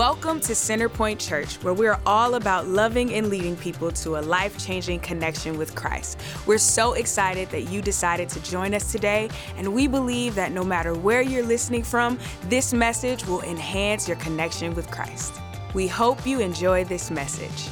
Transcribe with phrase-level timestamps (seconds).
[0.00, 4.56] Welcome to Centerpoint Church, where we're all about loving and leading people to a life
[4.56, 6.18] changing connection with Christ.
[6.46, 9.28] We're so excited that you decided to join us today,
[9.58, 14.16] and we believe that no matter where you're listening from, this message will enhance your
[14.16, 15.34] connection with Christ.
[15.74, 17.68] We hope you enjoy this message.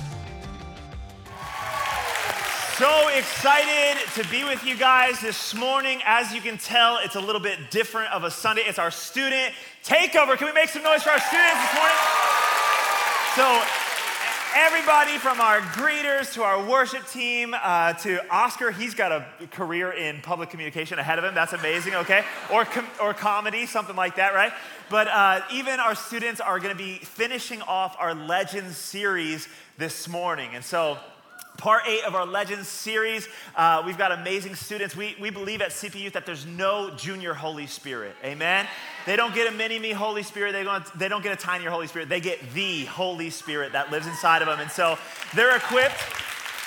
[2.76, 6.00] So excited to be with you guys this morning.
[6.04, 8.62] As you can tell, it's a little bit different of a Sunday.
[8.66, 9.52] It's our student
[9.89, 10.37] takeover.
[10.37, 11.96] Can we make some noise for our students this morning?
[13.34, 13.62] So,
[14.55, 19.93] everybody from our greeters to our worship team uh, to Oscar, he's got a career
[19.93, 21.34] in public communication ahead of him.
[21.34, 22.23] That's amazing, okay?
[22.52, 24.52] Or, com- or comedy, something like that, right?
[24.91, 29.48] But uh, even our students are going to be finishing off our Legends series
[29.79, 30.51] this morning.
[30.52, 30.98] And so,
[31.57, 33.29] part eight of our Legends series.
[33.57, 34.96] Uh, we've got amazing students.
[34.96, 38.15] We, we believe at CP Youth that there's no junior Holy Spirit.
[38.24, 38.66] Amen?
[39.08, 40.52] They don't get a mini me Holy Spirit.
[40.52, 42.10] They don't, they don't get a tinier Holy Spirit.
[42.10, 44.60] They get the Holy Spirit that lives inside of them.
[44.60, 44.98] And so
[45.34, 45.96] they're equipped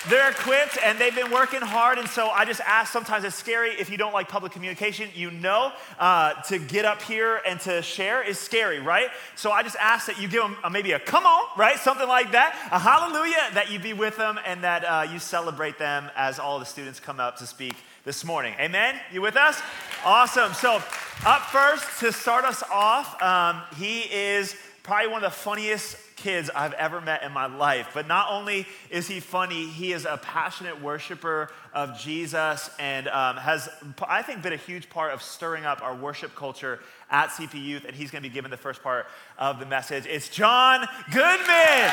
[0.09, 1.99] they're equipped and they've been working hard.
[1.99, 5.29] And so I just ask sometimes it's scary if you don't like public communication, you
[5.29, 9.09] know, uh, to get up here and to share is scary, right?
[9.35, 11.77] So I just ask that you give them a, maybe a come on, right?
[11.77, 15.77] Something like that, a hallelujah, that you be with them and that uh, you celebrate
[15.77, 18.55] them as all the students come up to speak this morning.
[18.59, 18.99] Amen?
[19.13, 19.61] You with us?
[20.03, 20.53] Awesome.
[20.53, 20.81] So,
[21.25, 26.49] up first to start us off, um, he is probably one of the funniest kids
[26.53, 27.89] I've ever met in my life.
[27.93, 33.37] But not only is he funny, he is a passionate worshiper of Jesus and um,
[33.37, 33.69] has,
[34.07, 36.79] I think, been a huge part of stirring up our worship culture
[37.11, 37.85] at CP Youth.
[37.85, 39.05] And he's going to be given the first part
[39.37, 40.05] of the message.
[40.07, 41.91] It's John Goodman.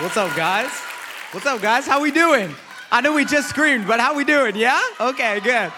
[0.00, 0.70] What's up, guys?
[1.32, 1.86] What's up, guys?
[1.86, 2.54] How we doing?
[2.90, 4.56] I know we just screamed, but how we doing?
[4.56, 4.80] Yeah?
[4.98, 5.70] Okay, good.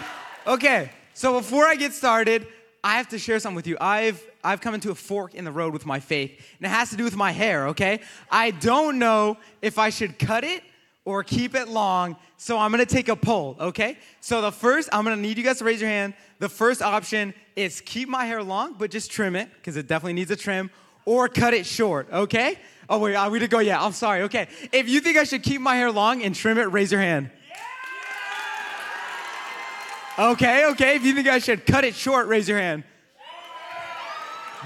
[0.46, 2.46] Okay, so before I get started,
[2.84, 3.76] I have to share something with you.
[3.80, 6.90] I've I've come into a fork in the road with my faith, and it has
[6.90, 8.00] to do with my hair, okay?
[8.30, 10.62] I don't know if I should cut it
[11.04, 13.98] or keep it long, so I'm gonna take a poll, okay?
[14.20, 16.14] So the first, I'm gonna need you guys to raise your hand.
[16.38, 20.14] The first option is keep my hair long, but just trim it, because it definitely
[20.14, 20.70] needs a trim,
[21.04, 22.58] or cut it short, okay?
[22.88, 23.60] Oh, wait, are we to go?
[23.60, 24.48] Yeah, I'm sorry, okay.
[24.72, 27.30] If you think I should keep my hair long and trim it, raise your hand.
[30.18, 30.96] Okay, okay.
[30.96, 32.84] If you think I should cut it short, raise your hand.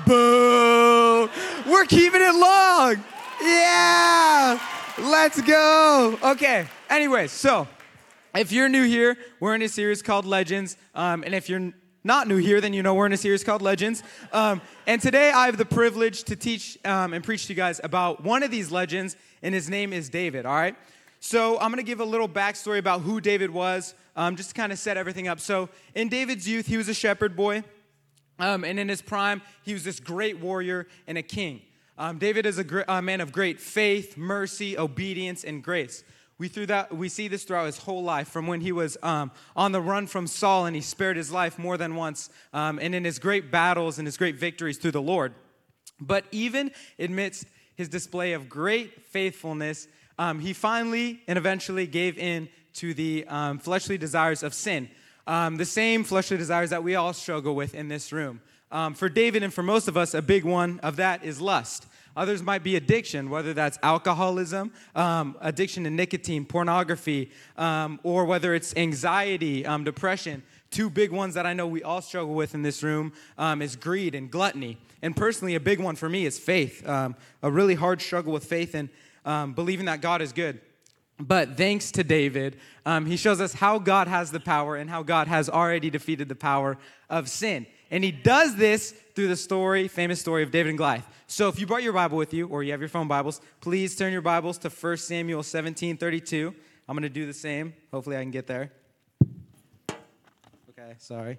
[0.07, 1.31] Boo!
[1.67, 3.05] We're keeping it long.
[3.41, 4.59] Yeah!
[4.99, 6.19] Let's go.
[6.23, 6.67] Okay.
[6.91, 7.69] Anyway, so
[8.35, 10.77] if you're new here, we're in a series called Legends.
[10.95, 11.73] Um, and if you're
[12.05, 14.03] not new here, then you know we're in a series called Legends.
[14.31, 17.81] Um, and today I have the privilege to teach um, and preach to you guys
[17.83, 20.77] about one of these legends, and his name is David, all right?
[21.21, 24.71] So I'm to give a little backstory about who David was, um, just to kind
[24.71, 25.41] of set everything up.
[25.41, 27.65] So in David's youth, he was a shepherd boy.
[28.39, 31.63] Um, and in his prime, he was this great warrior and a king.
[31.97, 36.05] Um, David is a, gr- a, man of great faith, mercy, obedience, and grace.
[36.39, 39.31] We, through that, we see this throughout his whole life, from when he was um,
[39.55, 42.95] on the run from Saul and he spared his life more than once, um, and
[42.95, 45.33] in his great battles and his great victories through the Lord.
[46.01, 47.47] But even amidst
[47.77, 49.87] his display of great faithfulness
[50.19, 54.89] um, he finally and eventually gave in to the um, fleshly desires of sin,
[55.27, 58.41] um, the same fleshly desires that we all struggle with in this room.
[58.71, 61.87] Um, for David and for most of us, a big one of that is lust.
[62.17, 68.55] Others might be addiction, whether that's alcoholism, um, addiction to nicotine, pornography, um, or whether
[68.55, 70.43] it's anxiety, depression.
[70.71, 73.13] Two big ones that I know we all struggle with in this room
[73.61, 74.79] is greed and gluttony.
[75.03, 76.85] And personally, a big one for me is faith.
[76.87, 78.89] a really hard struggle with faith and
[79.25, 80.61] um, believing that God is good.
[81.19, 85.03] But thanks to David, um, he shows us how God has the power and how
[85.03, 86.77] God has already defeated the power
[87.09, 87.67] of sin.
[87.91, 91.07] And he does this through the story, famous story of David and Goliath.
[91.27, 93.97] So if you brought your Bible with you or you have your phone Bibles, please
[93.97, 96.55] turn your Bibles to 1 Samuel 17 32.
[96.89, 97.75] I'm going to do the same.
[97.91, 98.73] Hopefully I can get there.
[100.71, 101.39] Okay, sorry.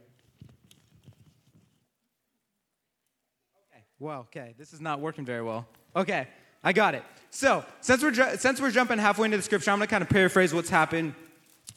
[3.71, 5.67] Okay, well, okay, this is not working very well.
[5.95, 6.27] Okay,
[6.63, 7.03] I got it.
[7.29, 10.09] So, since we're, since we're jumping halfway into the scripture, I'm going to kind of
[10.09, 11.13] paraphrase what's happened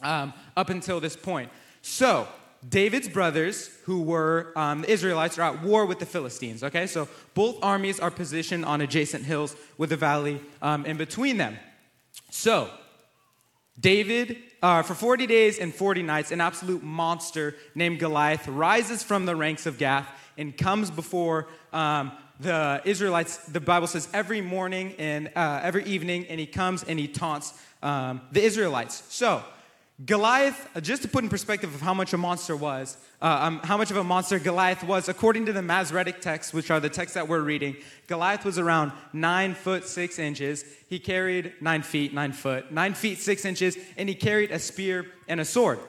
[0.00, 1.50] um, up until this point.
[1.82, 2.26] So,
[2.66, 6.64] David's brothers, who were um, the Israelites, are at war with the Philistines.
[6.64, 11.37] Okay, so both armies are positioned on adjacent hills with a valley um, in between
[11.37, 11.56] them.
[12.31, 12.70] So,
[13.78, 19.25] David, uh, for 40 days and 40 nights, an absolute monster named Goliath rises from
[19.25, 22.10] the ranks of Gath and comes before um,
[22.40, 26.99] the Israelites, the Bible says, every morning and uh, every evening, and he comes and
[26.99, 29.02] he taunts um, the Israelites.
[29.08, 29.44] So
[30.04, 33.58] Goliath, uh, just to put in perspective of how much a monster was, uh, um,
[33.64, 36.88] how much of a monster Goliath was, according to the Masoretic texts, which are the
[36.88, 40.64] texts that we're reading, Goliath was around nine foot six inches.
[40.88, 45.06] He carried nine feet, nine foot, nine feet six inches, and he carried a spear
[45.26, 45.80] and a sword.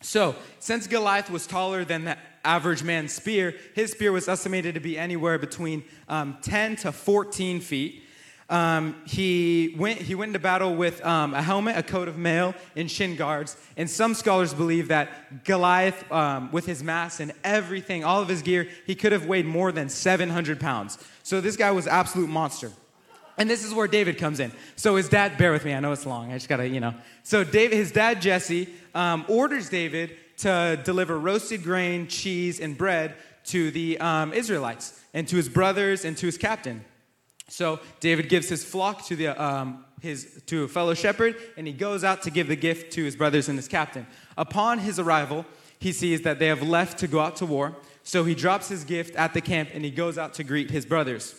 [0.00, 4.80] So, since Goliath was taller than the average man's spear, his spear was estimated to
[4.80, 8.04] be anywhere between um, 10 to 14 feet.
[8.50, 12.54] Um, he, went, he went into battle with um, a helmet, a coat of mail,
[12.74, 13.56] and shin guards.
[13.76, 18.42] And some scholars believe that Goliath, um, with his mass and everything, all of his
[18.42, 20.98] gear, he could have weighed more than 700 pounds.
[21.22, 22.72] So this guy was absolute monster.
[23.38, 24.52] And this is where David comes in.
[24.76, 26.30] So his dad, bear with me, I know it's long.
[26.30, 26.92] I just gotta, you know.
[27.22, 33.14] So David, his dad Jesse um, orders David to deliver roasted grain, cheese, and bread
[33.44, 36.84] to the um, Israelites and to his brothers and to his captain.
[37.50, 41.72] So David gives his flock to, the, um, his, to a fellow shepherd, and he
[41.72, 44.06] goes out to give the gift to his brothers and his captain.
[44.38, 45.44] Upon his arrival,
[45.78, 47.74] he sees that they have left to go out to war.
[48.04, 50.86] So he drops his gift at the camp and he goes out to greet his
[50.86, 51.34] brothers.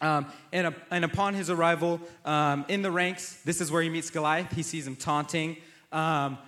[0.00, 3.88] Um, and, uh, and, upon his arrival um, in the ranks, this is where he
[3.88, 4.52] meets Goliath.
[4.52, 5.56] He sees him taunting.
[5.92, 6.38] Um,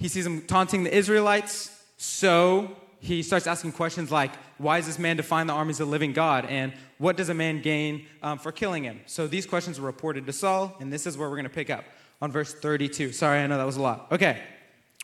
[0.00, 1.70] he sees him taunting the Israelites.
[1.96, 5.90] So he starts asking questions like, Why is this man defying the armies of the
[5.90, 6.46] living God?
[6.46, 9.00] And what does a man gain um, for killing him?
[9.06, 11.68] So these questions were reported to Saul, and this is where we're going to pick
[11.68, 11.84] up
[12.22, 13.12] on verse 32.
[13.12, 14.06] Sorry, I know that was a lot.
[14.10, 14.40] Okay,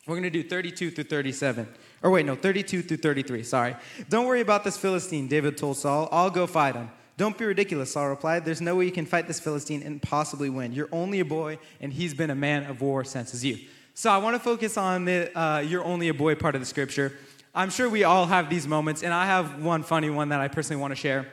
[0.06, 1.68] we're going to do 32 through 37.
[2.02, 3.42] Or wait, no, 32 through 33.
[3.42, 3.76] Sorry.
[4.08, 6.08] Don't worry about this Philistine, David told Saul.
[6.10, 6.90] I'll go fight him.
[7.18, 8.46] Don't be ridiculous, Saul replied.
[8.46, 10.72] There's no way you can fight this Philistine and possibly win.
[10.72, 13.60] You're only a boy, and he's been a man of war since his youth.
[13.92, 16.66] So I want to focus on the uh, you're only a boy part of the
[16.66, 17.12] scripture.
[17.54, 20.48] I'm sure we all have these moments, and I have one funny one that I
[20.48, 21.26] personally want to share.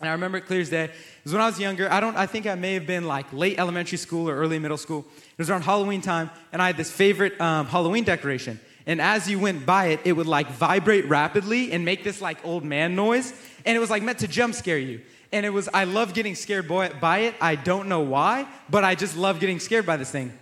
[0.00, 0.84] And I remember it clear as day.
[0.84, 0.90] It
[1.24, 1.90] was when I was younger.
[1.90, 2.16] I don't.
[2.16, 5.04] I think I may have been like late elementary school or early middle school.
[5.32, 8.60] It was around Halloween time, and I had this favorite um, Halloween decoration.
[8.86, 12.44] And as you went by it, it would like vibrate rapidly and make this like
[12.46, 13.34] old man noise.
[13.66, 15.02] And it was like meant to jump scare you.
[15.32, 15.68] And it was.
[15.74, 17.34] I love getting scared by it.
[17.40, 20.32] I don't know why, but I just love getting scared by this thing.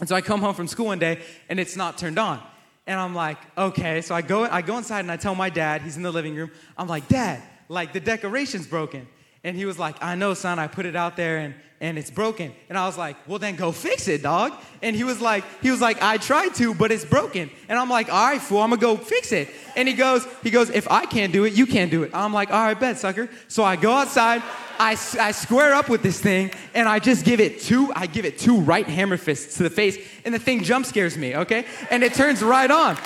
[0.00, 2.42] And so I come home from school one day, and it's not turned on.
[2.88, 4.00] And I'm like, okay.
[4.00, 6.34] So I go, I go inside and I tell my dad, he's in the living
[6.34, 6.50] room.
[6.76, 9.06] I'm like, Dad, like the decoration's broken.
[9.44, 12.10] And he was like, I know, son, I put it out there and, and it's
[12.10, 12.52] broken.
[12.68, 14.52] And I was like, well, then go fix it, dog.
[14.82, 17.48] And he was like, he was like, I tried to, but it's broken.
[17.68, 19.48] And I'm like, all right, fool, I'm gonna go fix it.
[19.76, 22.10] And he goes, he goes, if I can't do it, you can't do it.
[22.14, 23.30] I'm like, all right, bet, sucker.
[23.46, 24.42] So I go outside,
[24.78, 28.24] I, I square up with this thing, and I just give it two, I give
[28.24, 31.64] it two right hammer fists to the face, and the thing jump scares me, okay?
[31.90, 32.96] And it turns right on.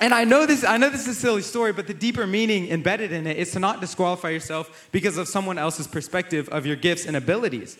[0.00, 2.68] And I know this, I know this is a silly story, but the deeper meaning
[2.68, 6.76] embedded in it is to not disqualify yourself because of someone else's perspective of your
[6.76, 7.76] gifts and abilities.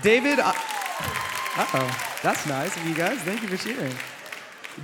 [0.00, 3.18] David, uh oh, that's nice of you guys.
[3.18, 3.94] Thank you for cheering.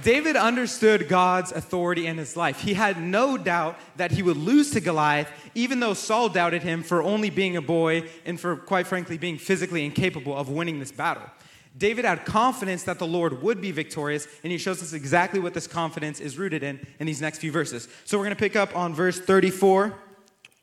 [0.02, 2.60] David understood God's authority in his life.
[2.60, 6.82] He had no doubt that he would lose to Goliath, even though Saul doubted him
[6.82, 10.90] for only being a boy and for, quite frankly, being physically incapable of winning this
[10.90, 11.24] battle.
[11.76, 15.54] David had confidence that the Lord would be victorious, and he shows us exactly what
[15.54, 17.88] this confidence is rooted in in these next few verses.
[18.04, 19.98] So we're going to pick up on verse 34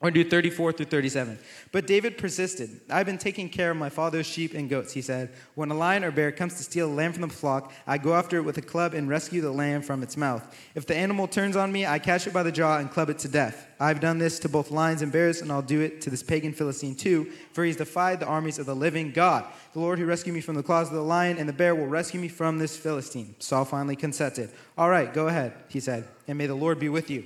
[0.01, 1.37] or do 34 through 37.
[1.73, 2.79] But David persisted.
[2.89, 5.29] I've been taking care of my father's sheep and goats, he said.
[5.55, 8.13] When a lion or bear comes to steal a lamb from the flock, I go
[8.13, 10.55] after it with a club and rescue the lamb from its mouth.
[10.73, 13.19] If the animal turns on me, I catch it by the jaw and club it
[13.19, 13.67] to death.
[13.77, 16.53] I've done this to both lions and bears, and I'll do it to this pagan
[16.53, 19.45] Philistine too, for he's defied the armies of the living God.
[19.73, 21.87] The Lord who rescued me from the claws of the lion and the bear will
[21.87, 23.35] rescue me from this Philistine.
[23.39, 24.49] Saul finally consented.
[24.77, 27.25] All right, go ahead, he said, and may the Lord be with you.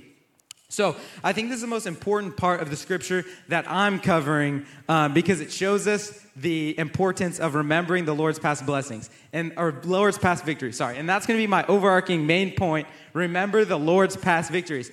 [0.70, 4.66] So I think this is the most important part of the scripture that I'm covering
[4.88, 9.80] um, because it shows us the importance of remembering the Lord's past blessings and or
[9.84, 10.76] Lord's past victories.
[10.76, 12.88] Sorry, and that's going to be my overarching main point.
[13.12, 14.90] Remember the Lord's past victories.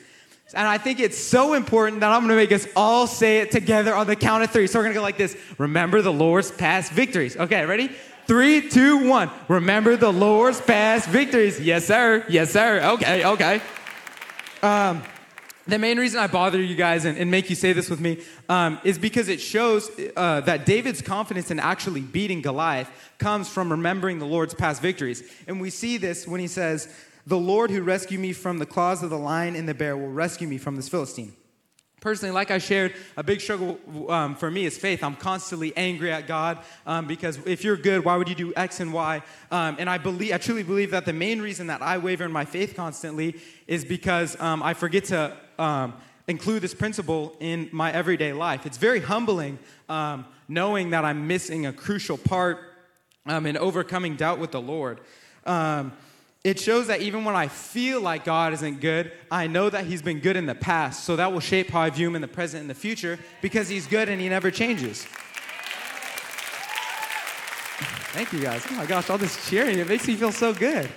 [0.53, 3.51] And I think it's so important that I'm going to make us all say it
[3.51, 4.67] together on the count of three.
[4.67, 7.37] So we're going to go like this Remember the Lord's past victories.
[7.37, 7.89] Okay, ready?
[8.27, 9.31] Three, two, one.
[9.47, 11.59] Remember the Lord's past victories.
[11.59, 12.25] Yes, sir.
[12.29, 12.81] Yes, sir.
[12.81, 13.61] Okay, okay.
[14.61, 15.01] Um,
[15.67, 18.21] the main reason I bother you guys and, and make you say this with me
[18.49, 22.89] um, is because it shows uh, that David's confidence in actually beating Goliath
[23.19, 25.23] comes from remembering the Lord's past victories.
[25.47, 26.93] And we see this when he says,
[27.27, 30.11] The Lord who rescued me from the claws of the lion and the bear will
[30.11, 31.33] rescue me from this Philistine.
[32.01, 35.03] Personally, like I shared, a big struggle um, for me is faith.
[35.03, 38.79] I'm constantly angry at God um, because if you're good, why would you do X
[38.79, 39.21] and Y?
[39.51, 42.31] Um, and I believe, I truly believe that the main reason that I waver in
[42.31, 45.93] my faith constantly is because um, I forget to um,
[46.27, 48.65] include this principle in my everyday life.
[48.65, 52.59] It's very humbling um, knowing that I'm missing a crucial part
[53.27, 54.99] in overcoming doubt with the Lord.
[56.43, 60.01] it shows that even when I feel like God isn't good, I know that He's
[60.01, 61.03] been good in the past.
[61.03, 63.69] So that will shape how I view Him in the present and the future because
[63.69, 65.05] He's good and He never changes.
[68.13, 68.65] Thank you guys.
[68.69, 70.89] Oh my gosh, all this cheering, it makes me feel so good.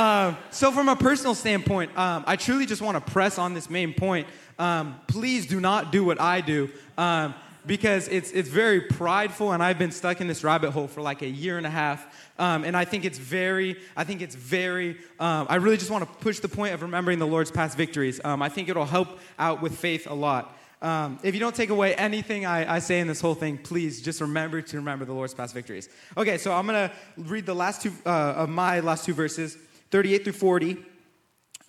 [0.00, 3.68] Um, so, from a personal standpoint, um, I truly just want to press on this
[3.68, 4.28] main point.
[4.58, 7.34] Um, please do not do what I do um,
[7.66, 11.20] because it's, it's very prideful, and I've been stuck in this rabbit hole for like
[11.20, 12.30] a year and a half.
[12.38, 16.08] Um, and I think it's very, I think it's very, um, I really just want
[16.08, 18.22] to push the point of remembering the Lord's past victories.
[18.24, 20.56] I think it'll help out with faith a lot.
[20.80, 24.00] Um, if you don't take away anything I, I, say in this whole thing, please
[24.00, 25.90] just remember to remember the Lord's past victories.
[26.16, 29.58] Okay, so I'm to read the last two uh, of my last two verses,
[29.90, 30.84] 38 through 40.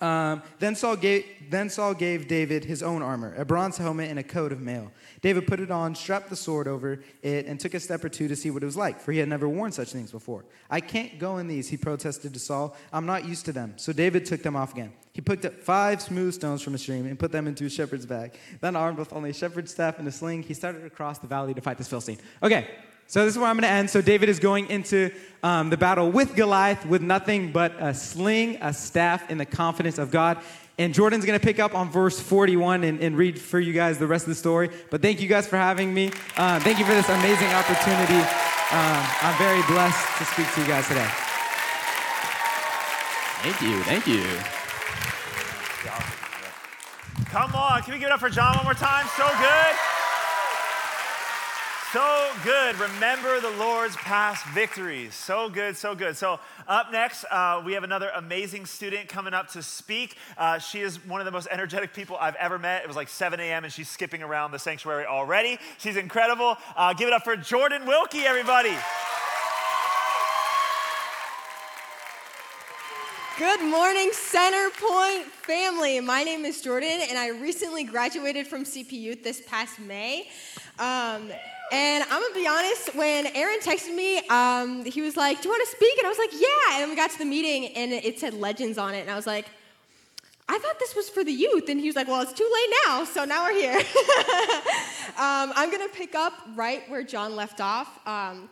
[0.02, 4.18] Um, then, Saul gave, then Saul gave David his own armor, a bronze helmet and
[4.18, 4.90] a coat of mail.
[5.20, 8.26] David put it on, strapped the sword over it, and took a step or two
[8.26, 10.44] to see what it was like, for he had never worn such things before.
[10.68, 12.76] I can't go in these, he protested to Saul.
[12.92, 13.74] I'm not used to them.
[13.76, 14.92] So David took them off again.
[15.12, 18.06] He picked up five smooth stones from a stream and put them into a shepherd's
[18.06, 18.34] bag.
[18.60, 21.54] Then, armed with only a shepherd's staff and a sling, he started across the valley
[21.54, 22.18] to fight this Philistine.
[22.42, 22.66] Okay,
[23.12, 23.90] so this is where I'm going to end.
[23.90, 25.10] So David is going into
[25.42, 29.98] um, the battle with Goliath with nothing but a sling, a staff, and the confidence
[29.98, 30.38] of God.
[30.78, 33.98] And Jordan's going to pick up on verse 41 and, and, read for you guys
[33.98, 34.70] the rest of the story.
[34.88, 36.10] But thank you guys for having me.
[36.38, 38.16] Uh, thank you for this amazing opportunity.
[38.16, 41.08] Um, I'm very blessed to speak to you guys today.
[43.42, 43.82] Thank you.
[43.82, 44.24] Thank you.
[47.26, 47.82] Come on.
[47.82, 49.04] Can we give it up for John one more time?
[49.18, 49.91] So good.
[51.92, 52.80] So good.
[52.80, 55.14] Remember the Lord's past victories.
[55.14, 56.16] So good, so good.
[56.16, 60.16] So, up next, uh, we have another amazing student coming up to speak.
[60.38, 62.80] Uh, she is one of the most energetic people I've ever met.
[62.80, 65.58] It was like 7 a.m., and she's skipping around the sanctuary already.
[65.76, 66.56] She's incredible.
[66.74, 68.74] Uh, give it up for Jordan Wilkie, everybody.
[73.38, 75.98] Good morning, Centerpoint family.
[76.00, 80.28] My name is Jordan, and I recently graduated from CPU this past May.
[80.78, 81.30] Um,
[81.72, 85.54] and I'm gonna be honest, when Aaron texted me, um, he was like, Do you
[85.54, 85.96] wanna speak?
[85.98, 86.82] And I was like, Yeah.
[86.82, 89.00] And we got to the meeting and it said legends on it.
[89.00, 89.46] And I was like,
[90.48, 91.68] I thought this was for the youth.
[91.68, 93.74] And he was like, Well, it's too late now, so now we're here.
[95.16, 98.06] um, I'm gonna pick up right where John left off.
[98.06, 98.50] Um,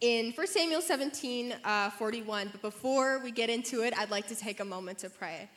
[0.00, 2.50] in 1 Samuel 17, uh, 41.
[2.52, 5.48] But before we get into it, I'd like to take a moment to pray.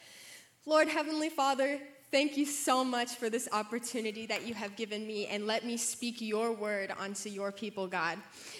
[0.65, 1.79] Lord, Heavenly Father,
[2.11, 5.77] Thank you so much for this opportunity that you have given me, and let me
[5.77, 8.17] speak your word onto your people, God.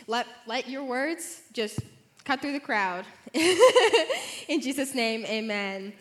[0.08, 1.79] Let, let your words just
[2.24, 3.03] cut through the crowd.
[4.48, 5.91] In Jesus' name, amen.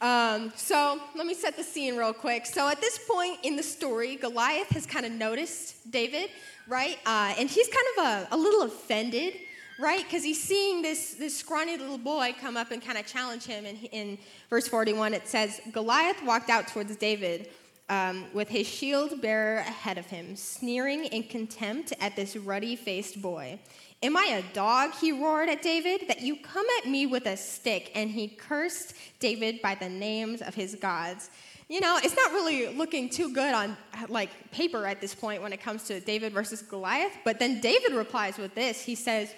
[0.00, 2.46] Um, so let me set the scene real quick.
[2.46, 6.30] So at this point in the story, Goliath has kind of noticed David,
[6.66, 6.98] right?
[7.04, 9.34] Uh, and he's kind of a, a little offended
[9.78, 10.04] right?
[10.04, 13.66] Because he's seeing this, this scrawny little boy come up and kind of challenge him.
[13.66, 14.18] And in
[14.50, 17.48] verse 41, it says Goliath walked out towards David
[17.88, 23.20] um, with his shield bearer ahead of him, sneering in contempt at this ruddy faced
[23.20, 23.58] boy.
[24.02, 24.92] Am I a dog?
[24.94, 27.92] He roared at David, that you come at me with a stick.
[27.94, 31.30] And he cursed David by the names of his gods.
[31.68, 33.76] You know, it's not really looking too good on
[34.08, 37.12] like paper at this point when it comes to David versus Goliath.
[37.24, 38.82] But then David replies with this.
[38.82, 39.34] He says,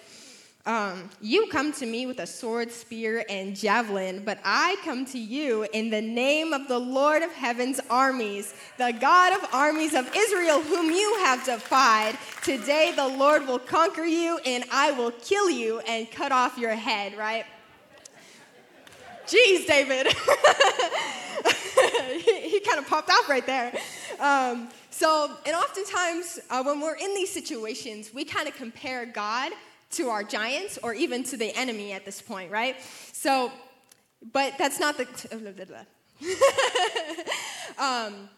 [0.65, 5.19] um, you come to me with a sword, spear, and javelin, but I come to
[5.19, 10.09] you in the name of the Lord of heaven's armies, the God of armies of
[10.15, 12.17] Israel, whom you have defied.
[12.41, 16.73] Today the Lord will conquer you, and I will kill you and cut off your
[16.73, 17.45] head, right?
[19.27, 20.07] Jeez, David.
[22.25, 23.71] he, he kind of popped off right there.
[24.19, 29.51] Um, so, and oftentimes uh, when we're in these situations, we kind of compare God
[29.95, 32.75] to our giants or even to the enemy at this point, right?
[33.11, 33.51] So,
[34.33, 35.85] but that's not the.
[37.77, 38.29] um,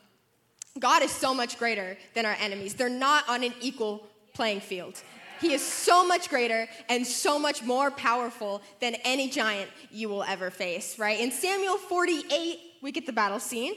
[0.79, 2.73] God is so much greater than our enemies.
[2.73, 5.01] They're not on an equal playing field.
[5.39, 10.23] He is so much greater and so much more powerful than any giant you will
[10.23, 11.19] ever face, right?
[11.19, 13.74] In Samuel 48, we get the battle scene.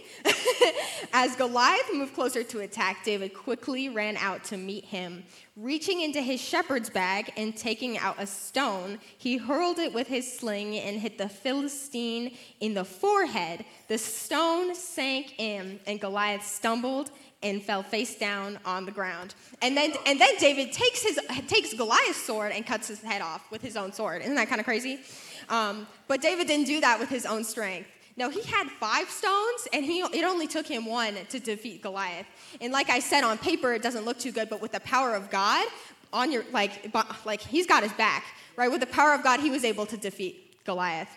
[1.12, 5.24] As Goliath moved closer to attack, David quickly ran out to meet him.
[5.56, 10.30] Reaching into his shepherd's bag and taking out a stone, he hurled it with his
[10.38, 13.64] sling and hit the Philistine in the forehead.
[13.88, 17.10] The stone sank in, and Goliath stumbled
[17.42, 19.34] and fell face down on the ground.
[19.62, 23.50] And then, and then David takes, his, takes Goliath's sword and cuts his head off
[23.50, 24.22] with his own sword.
[24.22, 25.00] Isn't that kind of crazy?
[25.48, 27.88] Um, but David didn't do that with his own strength.
[28.20, 32.26] No, he had five stones, and he, it only took him one to defeat Goliath.
[32.60, 35.14] And like I said, on paper it doesn't look too good, but with the power
[35.14, 35.66] of God,
[36.12, 38.24] on your like, like he's got his back,
[38.56, 38.70] right?
[38.70, 41.08] With the power of God, he was able to defeat Goliath.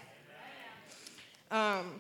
[1.52, 1.92] Um,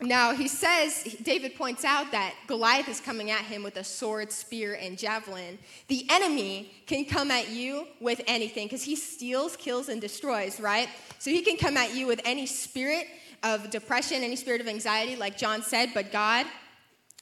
[0.00, 4.30] now, he says, David points out that Goliath is coming at him with a sword,
[4.30, 5.58] spear, and javelin.
[5.88, 10.88] The enemy can come at you with anything because he steals, kills, and destroys, right?
[11.18, 13.08] So he can come at you with any spirit
[13.42, 16.46] of depression, any spirit of anxiety, like John said, but God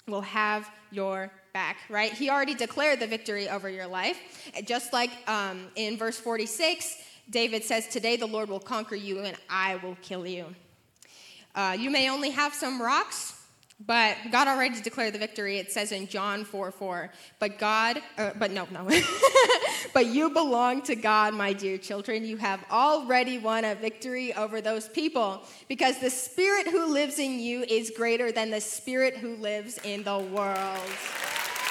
[0.06, 2.12] will have your back, right?
[2.12, 4.18] He already declared the victory over your life.
[4.64, 6.96] Just like um, in verse 46,
[7.30, 10.46] David says, Today the Lord will conquer you and I will kill you.
[11.54, 13.37] Uh, you may only have some rocks,
[13.86, 15.58] but God already declared the victory.
[15.58, 17.12] It says in John 4 4.
[17.38, 18.88] But God, uh, but no, no.
[19.94, 22.24] but you belong to God, my dear children.
[22.24, 27.38] You have already won a victory over those people because the spirit who lives in
[27.38, 30.90] you is greater than the spirit who lives in the world.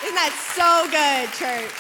[0.04, 1.74] Isn't that so good, church?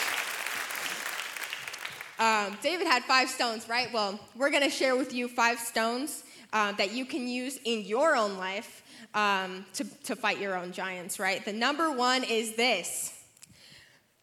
[2.20, 3.94] Um, David had five stones, right?
[3.94, 7.82] Well, we're going to share with you five stones uh, that you can use in
[7.82, 8.84] your own life
[9.18, 11.44] um, to, to fight your own giants, right?
[11.44, 13.14] The number one is this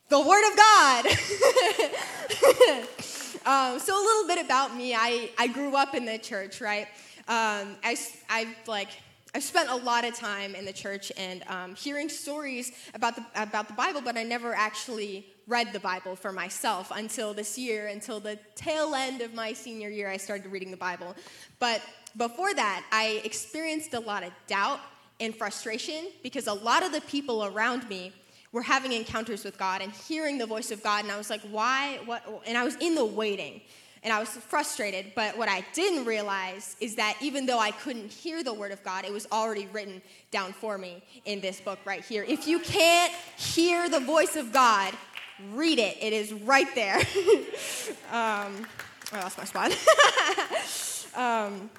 [0.08, 1.06] the Word of God.
[3.46, 6.86] um, so, a little bit about me I, I grew up in the church, right?
[7.26, 7.96] Um, I,
[8.30, 8.90] I've like,
[9.34, 13.26] I've spent a lot of time in the church and um, hearing stories about the,
[13.34, 17.88] about the Bible, but I never actually read the Bible for myself until this year,
[17.88, 21.16] until the tail end of my senior year, I started reading the Bible.
[21.58, 21.82] But
[22.16, 24.80] before that, I experienced a lot of doubt
[25.20, 28.12] and frustration because a lot of the people around me
[28.52, 31.04] were having encounters with God and hearing the voice of God.
[31.04, 31.98] And I was like, why?
[32.04, 32.22] What?
[32.46, 33.60] And I was in the waiting
[34.04, 35.06] and I was frustrated.
[35.16, 38.82] But what I didn't realize is that even though I couldn't hear the word of
[38.84, 42.24] God, it was already written down for me in this book right here.
[42.28, 44.94] If you can't hear the voice of God,
[45.52, 45.96] read it.
[46.00, 46.96] It is right there.
[48.12, 48.66] um,
[49.12, 49.72] I lost my spot.
[51.16, 51.70] um,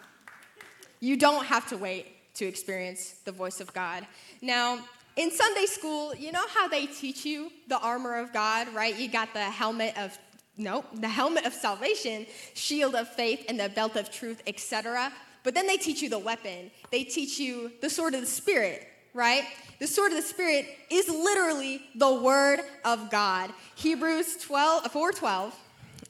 [1.00, 4.06] you don't have to wait to experience the voice of God.
[4.42, 4.80] Now,
[5.16, 8.98] in Sunday school, you know how they teach you the armor of God, right?
[8.98, 10.18] You got the helmet of
[10.58, 15.12] nope, the helmet of salvation, shield of faith, and the belt of truth, etc.
[15.44, 16.72] But then they teach you the weapon.
[16.92, 19.44] They teach you the sword of the spirit, right?
[19.80, 23.52] The sword of the spirit is literally the word of God.
[23.76, 25.54] Hebrews 12 4:12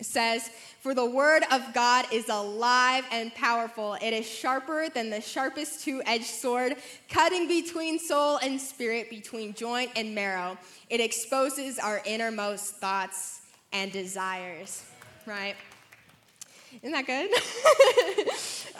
[0.02, 0.50] says,
[0.82, 3.98] for the word of God is alive and powerful.
[4.02, 6.76] It is sharper than the sharpest two edged sword,
[7.10, 10.58] cutting between soul and spirit, between joint and marrow.
[10.90, 14.84] It exposes our innermost thoughts and desires,
[15.26, 15.56] right?
[16.82, 17.32] Isn't that good?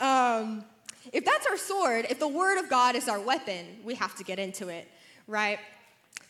[0.00, 0.64] um,
[1.12, 4.24] if that's our sword, if the word of God is our weapon, we have to
[4.24, 4.88] get into it,
[5.26, 5.58] right?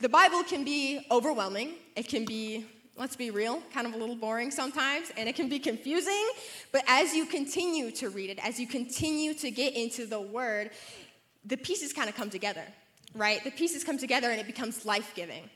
[0.00, 2.66] The Bible can be overwhelming, it can be
[2.96, 6.28] let's be real, kind of a little boring sometimes, and it can be confusing.
[6.72, 10.70] But as you continue to read it, as you continue to get into the word,
[11.44, 12.64] the pieces kind of come together,
[13.14, 13.42] right?
[13.44, 15.48] The pieces come together and it becomes life giving.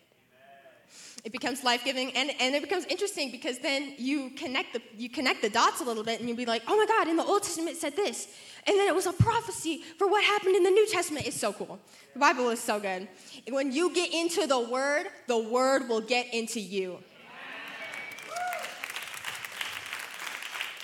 [1.22, 5.10] It becomes life giving and, and it becomes interesting because then you connect the you
[5.10, 7.24] connect the dots a little bit and you'll be like, oh my God, in the
[7.24, 8.28] Old Testament it said this.
[8.66, 11.26] And then it was a prophecy for what happened in the New Testament.
[11.26, 11.78] It's so cool.
[12.14, 13.06] The Bible is so good.
[13.50, 16.98] When you get into the word, the word will get into you.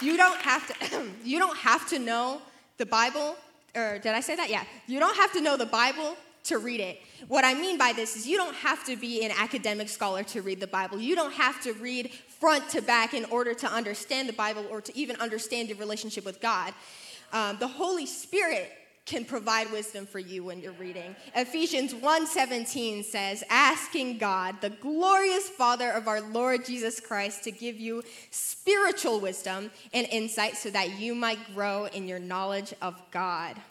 [0.00, 2.42] You don't have to you don't have to know
[2.78, 3.36] the Bible
[3.74, 4.48] or did I say that?
[4.48, 4.64] Yeah.
[4.86, 7.00] You don't have to know the Bible to read it.
[7.28, 10.42] What I mean by this is you don't have to be an academic scholar to
[10.42, 10.98] read the Bible.
[10.98, 14.80] You don't have to read front to back in order to understand the Bible or
[14.80, 16.72] to even understand your relationship with God.
[17.32, 18.72] Um, the Holy Spirit
[19.06, 21.14] can provide wisdom for you when you're reading.
[21.34, 27.78] Ephesians 1:17 says, "Asking God, the glorious Father of our Lord Jesus Christ, to give
[27.78, 33.62] you spiritual wisdom and insight so that you might grow in your knowledge of God."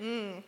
[0.00, 0.44] Mm.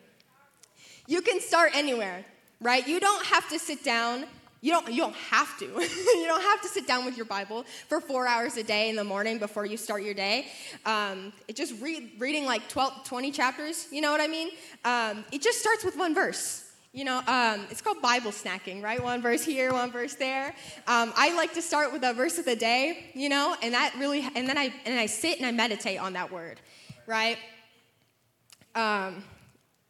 [1.08, 2.24] You can start anywhere,
[2.60, 2.86] right?
[2.86, 4.26] You don't have to sit down
[4.62, 5.64] you don't, you don't have to.
[5.66, 8.96] you don't have to sit down with your Bible for four hours a day in
[8.96, 10.46] the morning before you start your day.
[10.86, 14.50] Um, it just read, reading like 12, 20 chapters, you know what I mean?
[14.84, 16.70] Um, it just starts with one verse.
[16.92, 19.02] You know, um, it's called Bible snacking, right?
[19.02, 20.54] One verse here, one verse there.
[20.86, 23.94] Um, I like to start with a verse of the day, you know, and that
[23.98, 26.60] really, and then I and I sit and I meditate on that word,
[27.06, 27.38] right?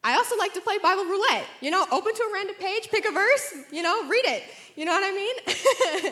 [0.05, 1.47] I also like to play Bible roulette.
[1.61, 4.43] You know, open to a random page, pick a verse, you know, read it.
[4.75, 6.11] You know what I mean?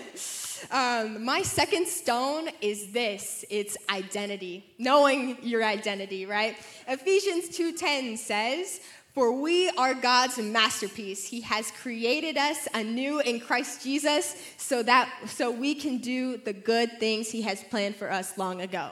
[1.18, 6.56] um, my second stone is this it's identity, knowing your identity, right?
[6.86, 8.80] Ephesians 2:10 says,
[9.12, 11.26] for we are God's masterpiece.
[11.26, 16.52] He has created us anew in Christ Jesus so that so we can do the
[16.52, 18.90] good things he has planned for us long ago.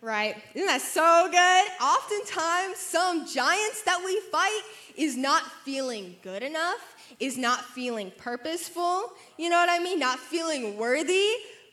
[0.00, 0.36] Right?
[0.54, 1.84] Isn't that so good?
[1.84, 4.60] Oftentimes, some giants that we fight
[4.96, 9.98] is not feeling good enough, is not feeling purposeful, you know what I mean?
[9.98, 11.28] Not feeling worthy,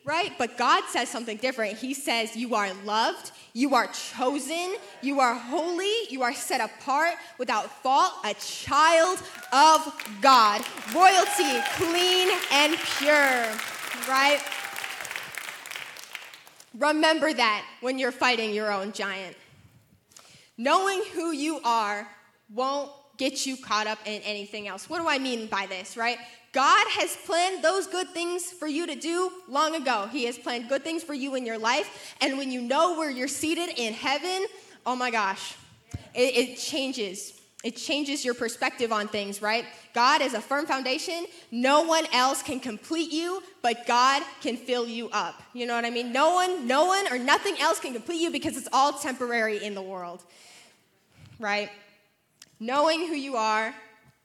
[0.06, 0.32] right?
[0.38, 1.78] But God says something different.
[1.78, 7.16] He says, You are loved, you are chosen, you are holy, you are set apart
[7.38, 9.20] without fault, a child
[9.52, 13.46] of God, royalty, clean and pure,
[14.08, 14.40] right?
[16.78, 19.36] Remember that when you're fighting your own giant.
[20.58, 22.08] Knowing who you are
[22.54, 24.90] won't get you caught up in anything else.
[24.90, 26.18] What do I mean by this, right?
[26.52, 30.08] God has planned those good things for you to do long ago.
[30.12, 32.16] He has planned good things for you in your life.
[32.22, 34.46] And when you know where you're seated in heaven,
[34.86, 35.56] oh my gosh,
[36.14, 37.40] it, it changes.
[37.66, 39.66] It changes your perspective on things, right?
[39.96, 41.26] God is a firm foundation.
[41.50, 45.42] No one else can complete you, but God can fill you up.
[45.52, 46.14] You know what I mean?
[46.14, 49.74] No one, no one, or nothing else can complete you because it's all temporary in
[49.74, 50.22] the world,
[51.40, 51.72] right?
[52.60, 53.74] Knowing who you are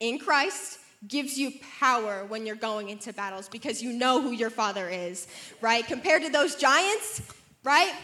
[0.01, 1.51] in Christ gives you
[1.81, 5.27] power when you're going into battles because you know who your father is,
[5.63, 5.87] right?
[5.87, 7.23] Compared to those giants,
[7.65, 7.95] right?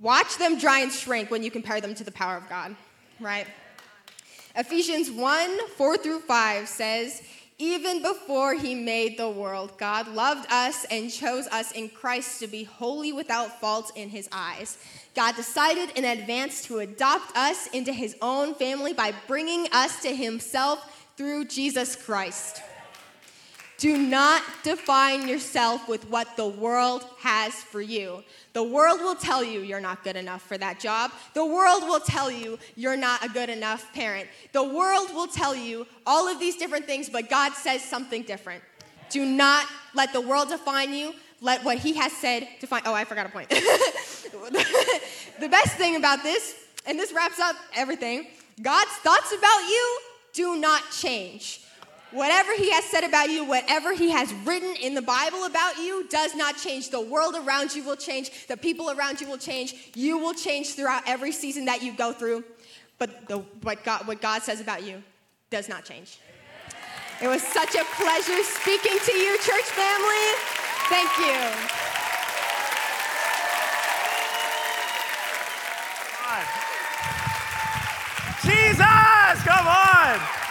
[0.00, 2.74] Watch them giants shrink when you compare them to the power of God,
[3.20, 3.46] right?
[4.56, 7.22] Ephesians 1 4 through 5 says,
[7.58, 12.48] even before he made the world, God loved us and chose us in Christ to
[12.48, 14.76] be holy without fault in his eyes.
[15.14, 20.14] God decided in advance to adopt us into his own family by bringing us to
[20.14, 22.60] himself through Jesus Christ.
[23.84, 28.24] Do not define yourself with what the world has for you.
[28.54, 31.10] The world will tell you you're not good enough for that job.
[31.34, 34.26] The world will tell you you're not a good enough parent.
[34.52, 38.64] The world will tell you all of these different things, but God says something different.
[39.10, 41.12] Do not let the world define you.
[41.42, 42.80] Let what He has said define.
[42.86, 43.50] Oh, I forgot a point.
[43.50, 46.54] the best thing about this,
[46.86, 48.28] and this wraps up everything
[48.62, 50.00] God's thoughts about you
[50.32, 51.60] do not change.
[52.14, 56.06] Whatever he has said about you, whatever he has written in the Bible about you,
[56.08, 56.90] does not change.
[56.90, 58.46] The world around you will change.
[58.46, 59.74] The people around you will change.
[59.96, 62.44] You will change throughout every season that you go through.
[62.98, 65.02] But the, what, God, what God says about you
[65.50, 66.18] does not change.
[67.20, 70.26] It was such a pleasure speaking to you, church family.
[70.88, 71.80] Thank you.
[78.44, 80.43] Jesus, come on.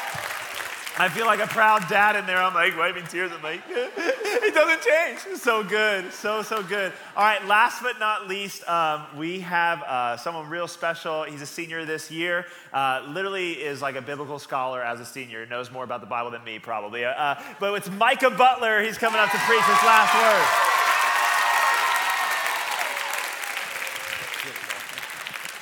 [0.95, 2.37] I feel like a proud dad in there.
[2.37, 3.31] I'm like wiping tears.
[3.33, 5.39] I'm like, it doesn't change.
[5.39, 6.13] So good.
[6.13, 6.93] So, so good.
[7.17, 11.23] All right, last but not least, um, we have uh, someone real special.
[11.23, 12.45] He's a senior this year.
[12.71, 16.29] Uh, literally is like a biblical scholar as a senior, knows more about the Bible
[16.29, 17.05] than me, probably.
[17.05, 18.83] Uh, but it's Micah Butler.
[18.83, 20.69] He's coming up to preach his last word.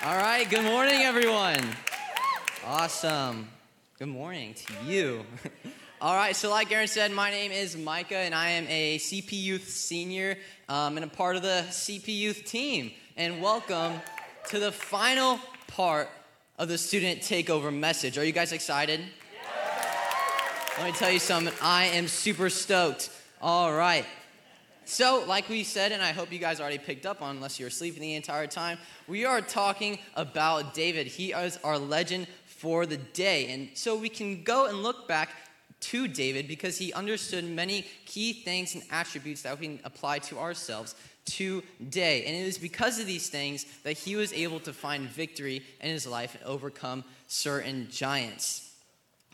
[0.03, 1.63] All right, good morning, everyone.
[2.65, 3.47] Awesome.
[4.01, 5.23] Good morning to you.
[6.01, 9.33] All right, so like Aaron said, my name is Micah, and I am a CP
[9.33, 12.93] Youth senior um, and a part of the CP Youth team.
[13.15, 14.01] And welcome
[14.49, 16.09] to the final part
[16.57, 18.17] of the student takeover message.
[18.17, 19.01] Are you guys excited?
[20.79, 21.53] Let me tell you something.
[21.61, 23.11] I am super stoked.
[23.39, 24.07] All right.
[24.85, 27.67] So, like we said, and I hope you guys already picked up on, unless you
[27.67, 31.05] were sleeping the entire time, we are talking about David.
[31.05, 32.25] He is our legend
[32.61, 33.51] for the day.
[33.51, 35.29] And so we can go and look back
[35.79, 40.37] to David because he understood many key things and attributes that we can apply to
[40.37, 40.93] ourselves
[41.25, 42.23] today.
[42.25, 45.89] And it was because of these things that he was able to find victory in
[45.89, 48.69] his life and overcome certain giants.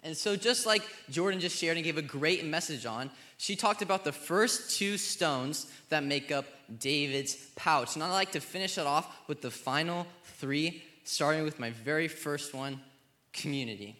[0.03, 3.81] And so, just like Jordan just shared and gave a great message on, she talked
[3.81, 6.45] about the first two stones that make up
[6.79, 7.95] David's pouch.
[7.95, 12.07] And I'd like to finish it off with the final three, starting with my very
[12.07, 12.79] first one
[13.37, 13.95] community.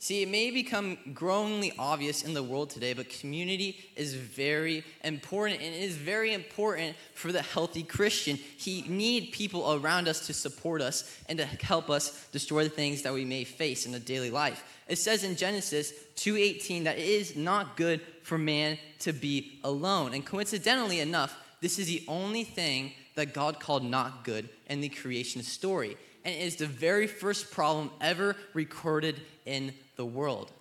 [0.00, 5.60] See, it may become growingly obvious in the world today, but community is very important
[5.60, 8.36] and it is very important for the healthy Christian.
[8.36, 13.02] He need people around us to support us and to help us destroy the things
[13.02, 14.62] that we may face in a daily life.
[14.86, 20.14] It says in Genesis 2:18 that it is not good for man to be alone.
[20.14, 24.88] And coincidentally enough, this is the only thing that God called not good in the
[24.88, 25.96] creation story
[26.28, 30.52] and it is the very first problem ever recorded in the world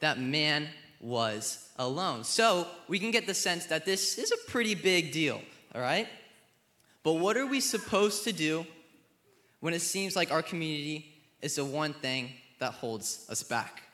[0.00, 0.66] that man
[1.00, 2.24] was alone.
[2.24, 5.40] So we can get the sense that this is a pretty big deal,
[5.72, 6.08] all right?
[7.04, 8.66] But what are we supposed to do
[9.60, 13.84] when it seems like our community is the one thing that holds us back?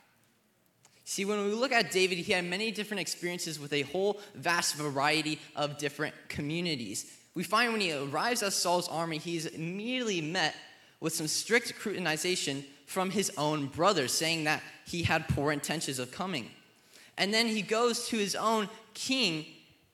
[1.05, 4.77] See, when we look at David, he had many different experiences with a whole vast
[4.77, 7.15] variety of different communities.
[7.35, 10.55] We find when he arrives at Saul's army, he's immediately met
[11.01, 16.13] with some strict scrutinization from his own brothers, saying that he had poor intentions of
[16.13, 16.51] coming.
[17.17, 19.47] And then he goes to his own king,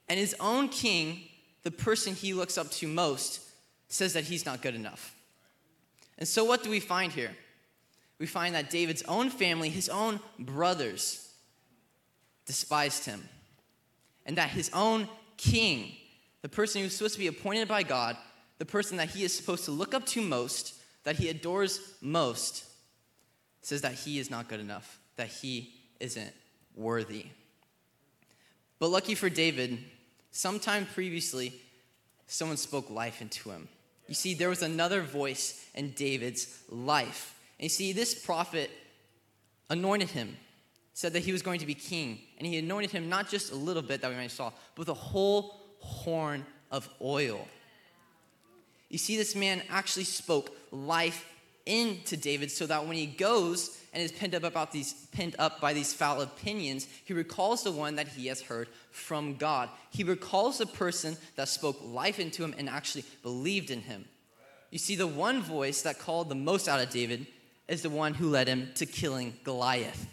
[0.08, 1.20] and his own king,
[1.62, 3.40] the person he looks up to most,
[3.88, 5.14] says that he's not good enough.
[6.18, 7.36] And so, what do we find here?
[8.18, 11.28] We find that David's own family, his own brothers,
[12.46, 13.28] despised him.
[14.24, 15.92] And that his own king,
[16.42, 18.16] the person who's supposed to be appointed by God,
[18.58, 20.75] the person that he is supposed to look up to most,
[21.06, 22.64] that he adores most,
[23.62, 26.32] says that he is not good enough, that he isn't
[26.74, 27.26] worthy.
[28.80, 29.78] But lucky for David,
[30.32, 31.52] sometime previously,
[32.26, 33.68] someone spoke life into him.
[34.08, 37.38] You see, there was another voice in David's life.
[37.60, 38.68] And you see, this prophet
[39.70, 40.36] anointed him,
[40.92, 42.18] said that he was going to be king.
[42.38, 44.94] And he anointed him not just a little bit that we saw, but with a
[44.94, 47.46] whole horn of oil.
[48.88, 51.27] You see, this man actually spoke life
[51.64, 55.61] into David so that when he goes and is pinned up about these pinned up
[55.61, 59.68] by these foul opinions, he recalls the one that he has heard from God.
[59.90, 64.05] He recalls the person that spoke life into him and actually believed in him.
[64.70, 67.27] You see, the one voice that called the most out of David
[67.66, 70.07] is the one who led him to killing Goliath.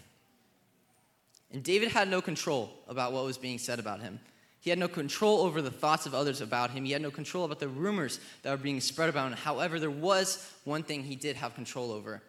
[1.52, 4.20] And David had no control about what was being said about him.
[4.64, 6.86] He had no control over the thoughts of others about him.
[6.86, 9.38] He had no control about the rumors that were being spread about him.
[9.38, 12.24] However, there was one thing he did have control over,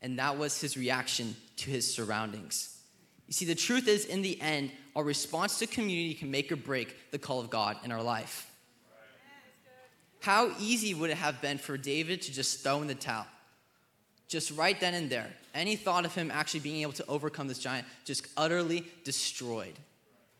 [0.00, 2.78] and that was his reaction to his surroundings.
[3.26, 6.56] You see, the truth is, in the end, our response to community can make or
[6.56, 8.48] break the call of God in our life.
[10.20, 13.26] How easy would it have been for David to just throw in the towel?
[14.28, 15.32] Just right then and there.
[15.52, 19.74] Any thought of him actually being able to overcome this giant just utterly destroyed.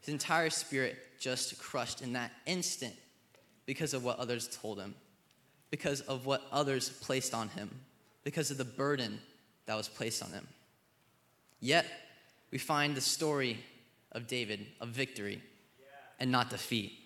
[0.02, 2.94] His entire spirit just crushed in that instant
[3.64, 4.94] because of what others told him,
[5.70, 7.70] because of what others placed on him,
[8.24, 9.20] because of the burden
[9.66, 10.46] that was placed on him.
[11.61, 11.87] Yet,
[12.50, 13.58] we find the story
[14.11, 15.40] of David of victory
[16.18, 16.98] and not defeat.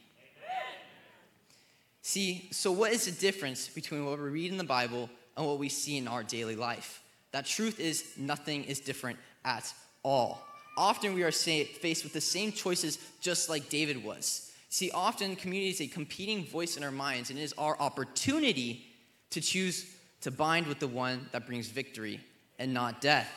[2.00, 5.58] See, so what is the difference between what we read in the Bible and what
[5.58, 7.02] we see in our daily life?
[7.32, 9.70] That truth is nothing is different at
[10.02, 10.40] all
[10.76, 14.52] often we are faced with the same choices just like David was.
[14.68, 18.86] See, often community is a competing voice in our minds, and it is our opportunity
[19.30, 19.86] to choose
[20.22, 22.20] to bind with the one that brings victory
[22.58, 23.30] and not death.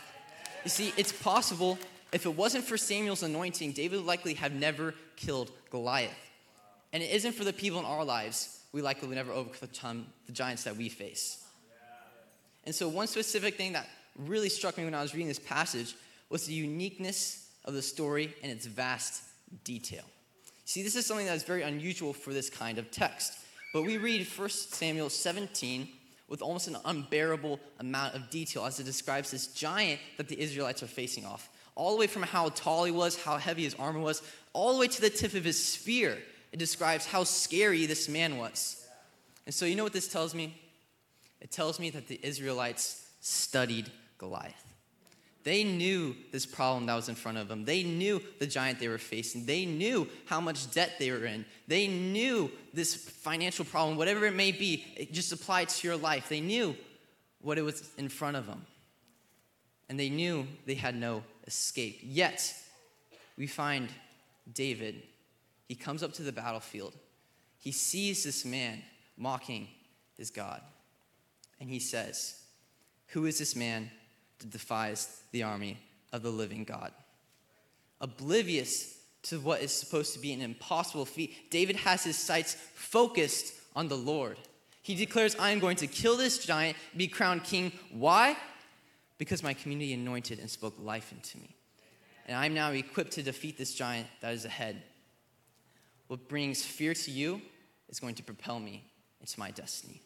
[0.64, 1.78] You see, it's possible
[2.12, 6.12] if it wasn't for Samuel's anointing, David would likely have never killed Goliath.
[6.92, 10.32] And it isn't for the people in our lives, we likely would never overcome the
[10.32, 11.44] giants that we face.
[12.66, 15.96] And so, one specific thing that really struck me when I was reading this passage
[16.30, 19.24] was the uniqueness of the story and its vast
[19.64, 20.04] detail.
[20.66, 23.34] See, this is something that is very unusual for this kind of text.
[23.74, 25.88] But we read 1 Samuel 17
[26.28, 30.84] with almost an unbearable amount of detail as it describes this giant that the Israelites
[30.84, 31.50] are facing off.
[31.76, 34.22] All the way from how tall he was, how heavy his armor was,
[34.54, 36.18] all the way to the tip of his spear.
[36.52, 38.86] It describes how scary this man was.
[39.46, 40.60] And so, you know what this tells me?
[41.42, 44.69] It tells me that the Israelites studied Goliath.
[45.44, 47.64] They knew this problem that was in front of them.
[47.64, 49.46] They knew the giant they were facing.
[49.46, 51.46] They knew how much debt they were in.
[51.68, 56.28] They knew this financial problem, whatever it may be, it just applied to your life.
[56.28, 56.76] They knew
[57.42, 58.66] what it was in front of them.
[59.88, 62.00] And they knew they had no escape.
[62.04, 62.54] Yet,
[63.38, 63.90] we find
[64.54, 65.02] David.
[65.68, 66.94] He comes up to the battlefield.
[67.60, 68.84] He sees this man
[69.18, 69.68] mocking
[70.18, 70.62] his God.
[71.60, 72.42] And he says,
[73.08, 73.90] Who is this man
[74.48, 75.78] defies the army
[76.14, 76.92] of the living God.
[78.02, 83.54] Oblivious to what is supposed to be an impossible feat, David has his sights focused
[83.76, 84.38] on the Lord.
[84.82, 87.72] He declares, I am going to kill this giant, be crowned king.
[87.92, 88.38] Why?
[89.18, 91.56] Because my community anointed and spoke life into me.
[92.28, 94.82] And I'm now equipped to defeat this giant that is ahead.
[96.08, 97.42] What brings fear to you
[97.90, 98.84] is going to propel me
[99.20, 100.02] into my destiny.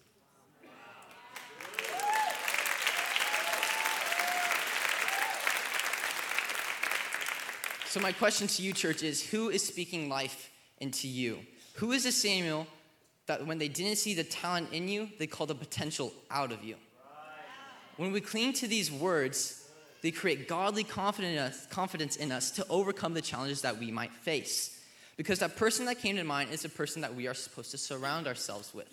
[7.94, 11.38] So, my question to you, church, is who is speaking life into you?
[11.76, 12.66] Who is the Samuel
[13.28, 16.64] that when they didn't see the talent in you, they called the potential out of
[16.64, 16.76] you?
[17.98, 19.70] When we cling to these words,
[20.02, 24.82] they create godly confidence in us to overcome the challenges that we might face.
[25.16, 27.78] Because that person that came to mind is the person that we are supposed to
[27.78, 28.90] surround ourselves with.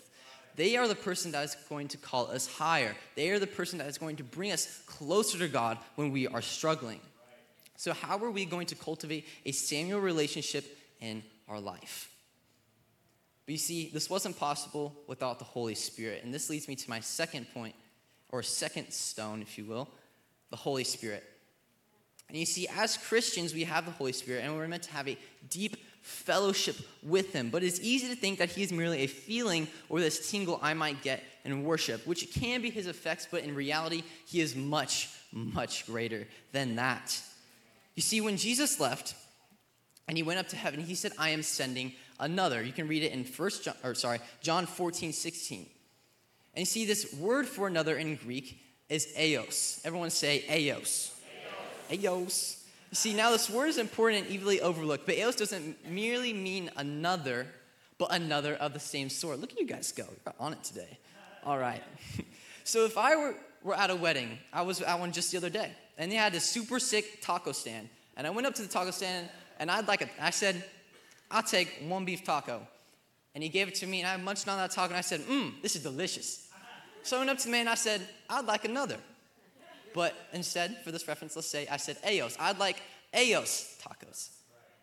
[0.57, 2.95] They are the person that is going to call us higher.
[3.15, 6.27] They are the person that is going to bring us closer to God when we
[6.27, 6.99] are struggling.
[7.81, 12.11] So, how are we going to cultivate a Samuel relationship in our life?
[13.47, 16.23] But you see, this wasn't possible without the Holy Spirit.
[16.23, 17.73] And this leads me to my second point,
[18.29, 19.89] or second stone, if you will
[20.51, 21.23] the Holy Spirit.
[22.29, 25.07] And you see, as Christians, we have the Holy Spirit, and we're meant to have
[25.07, 25.17] a
[25.49, 27.49] deep fellowship with Him.
[27.49, 30.75] But it's easy to think that He is merely a feeling or this tingle I
[30.75, 35.09] might get in worship, which can be His effects, but in reality, He is much,
[35.33, 37.19] much greater than that.
[37.95, 39.15] You see, when Jesus left
[40.07, 42.61] and He went up to heaven, He said, I am sending another.
[42.61, 45.65] You can read it in First John, or sorry, John 14, 16.
[46.53, 49.81] And you see, this word for another in Greek is eos.
[49.85, 51.15] Everyone say eos.
[51.91, 52.63] Eos.
[52.91, 56.69] You see, now this word is important and evilly overlooked, but eos doesn't merely mean
[56.75, 57.47] another,
[57.97, 59.39] but another of the same sort.
[59.39, 60.03] Look at you guys go.
[60.03, 60.97] You're on it today.
[61.45, 61.81] All right.
[62.65, 65.49] so if I were, were at a wedding, I was at one just the other
[65.49, 67.89] day, and they had this super sick taco stand.
[68.17, 70.63] And I went up to the taco stand, and I'd like I said,
[71.29, 72.67] I'll take one beef taco.
[73.33, 75.21] And he gave it to me, and I munched on that taco, and I said,
[75.21, 76.49] mmm, this is delicious.
[77.03, 78.97] So I went up to the man, and I said, I'd like another.
[79.93, 82.37] But instead, for this reference, let's say I said Eos.
[82.39, 82.81] I'd like
[83.17, 84.29] Eos tacos.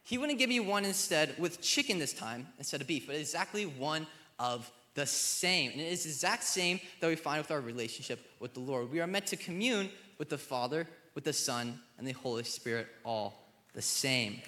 [0.04, 3.66] He wouldn't give me one instead with chicken this time instead of beef, but exactly
[3.66, 4.06] one
[4.38, 5.70] of the same.
[5.70, 8.90] And it is the exact same that we find with our relationship with the Lord.
[8.90, 12.88] We are meant to commune with the Father, with the Son, and the Holy Spirit
[13.04, 14.42] all the same.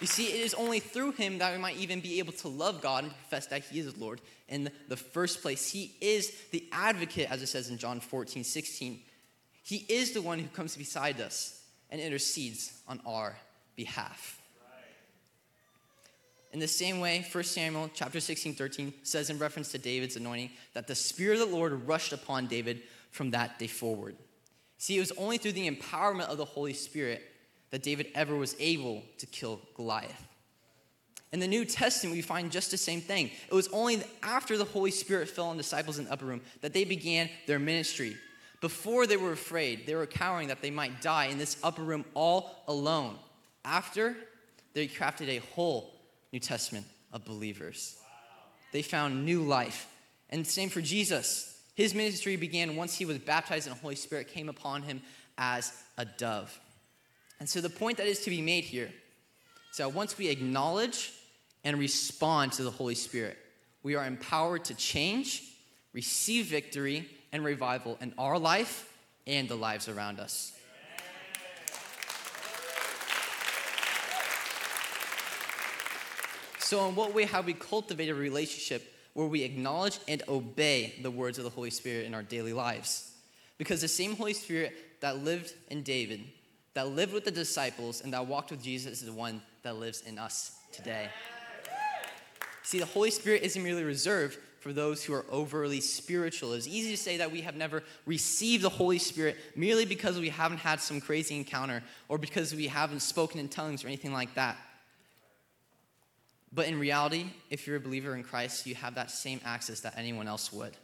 [0.00, 2.80] You see, it is only through him that we might even be able to love
[2.80, 5.70] God and profess that he is Lord in the first place.
[5.70, 9.00] He is the advocate, as it says in John 14, 16.
[9.62, 11.60] He is the one who comes beside us
[11.90, 13.36] and intercedes on our
[13.76, 14.38] behalf.
[16.52, 20.50] In the same way, 1 Samuel chapter 16, 13 says in reference to David's anointing
[20.72, 24.16] that the Spirit of the Lord rushed upon David from that day forward.
[24.78, 27.22] See, it was only through the empowerment of the Holy Spirit
[27.70, 30.26] that David ever was able to kill Goliath.
[31.32, 33.30] In the New Testament, we find just the same thing.
[33.48, 36.72] It was only after the Holy Spirit fell on disciples in the upper room that
[36.72, 38.16] they began their ministry.
[38.62, 42.06] Before they were afraid, they were cowering that they might die in this upper room
[42.14, 43.16] all alone.
[43.64, 44.16] After,
[44.72, 45.97] they crafted a whole
[46.32, 47.96] New Testament of believers.
[48.72, 49.86] They found new life.
[50.30, 51.58] And same for Jesus.
[51.74, 55.00] His ministry began once he was baptized and the Holy Spirit came upon him
[55.38, 56.58] as a dove.
[57.40, 58.90] And so the point that is to be made here
[59.70, 61.12] is that once we acknowledge
[61.64, 63.38] and respond to the Holy Spirit,
[63.82, 65.42] we are empowered to change,
[65.92, 68.92] receive victory, and revival in our life
[69.26, 70.57] and the lives around us.
[76.68, 81.10] So, in what way have we cultivated a relationship where we acknowledge and obey the
[81.10, 83.10] words of the Holy Spirit in our daily lives?
[83.56, 86.20] Because the same Holy Spirit that lived in David
[86.74, 90.02] that lived with the disciples and that walked with Jesus is the one that lives
[90.02, 91.08] in us today.
[92.62, 96.52] See, the Holy Spirit isn't merely reserved for those who are overly spiritual.
[96.52, 100.28] It's easy to say that we have never received the Holy Spirit merely because we
[100.28, 104.34] haven't had some crazy encounter or because we haven't spoken in tongues or anything like
[104.34, 104.58] that.
[106.52, 109.94] But in reality, if you're a believer in Christ, you have that same access that
[109.96, 110.76] anyone else would.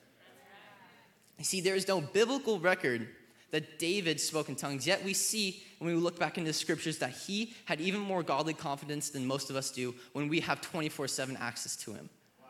[1.38, 3.08] You see, there is no biblical record
[3.50, 6.98] that David spoke in tongues, yet we see when we look back into the scriptures
[6.98, 10.60] that he had even more godly confidence than most of us do when we have
[10.60, 12.08] 24 7 access to him.
[12.40, 12.48] Wow.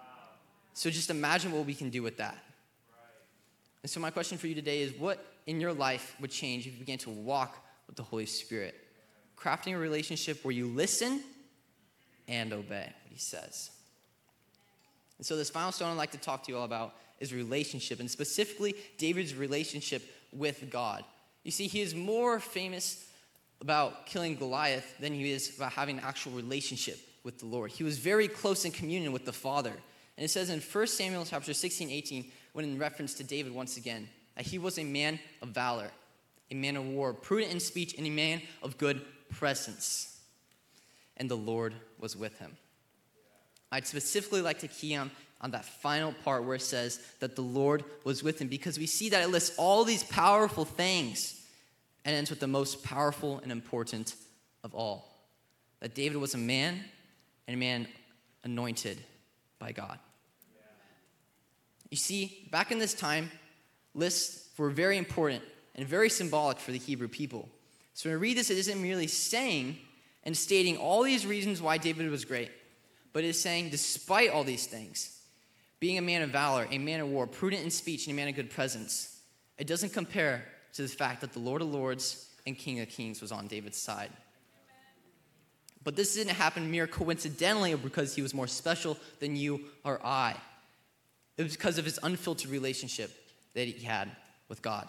[0.73, 2.33] So just imagine what we can do with that.
[2.33, 3.11] Right.
[3.83, 6.73] And so, my question for you today is what in your life would change if
[6.73, 8.75] you began to walk with the Holy Spirit?
[9.37, 11.23] Crafting a relationship where you listen
[12.29, 13.71] and obey what he says.
[15.19, 18.01] And so, this final stone I'd like to talk to you all about is relationship,
[18.01, 21.05] and specifically David's relationship with God.
[21.45, 23.07] You see, he is more famous
[23.61, 27.71] about killing Goliath than he is about having an actual relationship with the Lord.
[27.71, 29.73] He was very close in communion with the Father.
[30.17, 33.77] And it says in 1 Samuel chapter 16, 18, when in reference to David once
[33.77, 35.91] again, that he was a man of valor,
[36.51, 40.14] a man of war, prudent in speech, and a man of good presence.
[41.17, 42.57] And the Lord was with him.
[43.71, 45.11] I'd specifically like to key on,
[45.41, 48.87] on that final part where it says that the Lord was with him because we
[48.87, 51.41] see that it lists all these powerful things
[52.05, 54.15] and ends with the most powerful and important
[54.63, 55.11] of all
[55.81, 56.81] that David was a man
[57.47, 57.87] and a man
[58.45, 58.99] anointed
[59.59, 59.99] by God.
[61.91, 63.31] You see, back in this time,
[63.95, 65.43] lists were very important
[65.75, 67.49] and very symbolic for the Hebrew people.
[67.93, 69.79] So when I read this, it isn't merely saying
[70.25, 72.51] and stating all these reasons why David was great,
[73.13, 75.21] but is saying, despite all these things,
[75.81, 78.29] being a man of valor, a man of war, prudent in speech, and a man
[78.29, 79.21] of good presence,
[79.59, 83.21] it doesn't compare, to the fact that the lord of lords and king of kings
[83.21, 84.11] was on david's side.
[85.85, 90.35] But this didn't happen mere coincidentally because he was more special than you or I.
[91.37, 93.11] It was because of his unfiltered relationship
[93.53, 94.11] that he had
[94.49, 94.89] with God.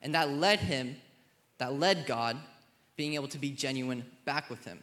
[0.00, 0.96] And that led him,
[1.58, 2.38] that led God
[3.02, 4.78] being able to be genuine back with him.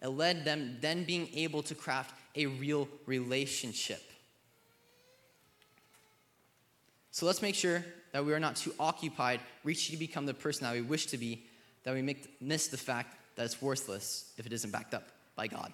[0.00, 4.00] It led them then being able to craft a real relationship.
[7.10, 10.62] So let's make sure that we are not too occupied reaching to become the person
[10.62, 11.44] that we wish to be,
[11.82, 15.48] that we make, miss the fact that it's worthless if it isn't backed up by
[15.48, 15.72] God.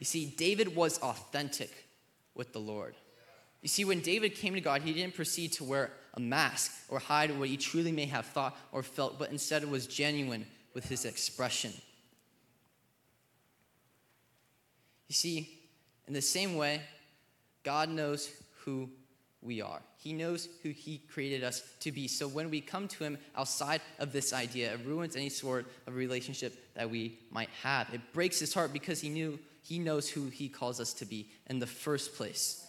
[0.00, 1.86] You see, David was authentic
[2.34, 2.96] with the Lord.
[3.62, 6.98] You see, when David came to God, he didn't proceed to wear a mask or
[6.98, 11.04] hide what he truly may have thought or felt, but instead was genuine with his
[11.04, 11.72] expression.
[15.08, 15.48] You see,
[16.08, 16.80] in the same way,
[17.62, 18.30] God knows
[18.64, 18.90] who
[19.42, 19.80] we are.
[19.96, 22.08] He knows who He created us to be.
[22.08, 25.94] So when we come to Him outside of this idea, it ruins any sort of
[25.94, 27.92] relationship that we might have.
[27.94, 31.28] It breaks His heart because He knew He knows who He calls us to be
[31.48, 32.65] in the first place.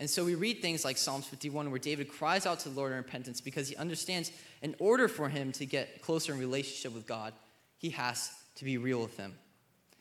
[0.00, 2.92] And so we read things like Psalms 51, where David cries out to the Lord
[2.92, 4.30] in repentance because he understands
[4.62, 7.32] in order for him to get closer in relationship with God,
[7.78, 9.34] he has to be real with Him.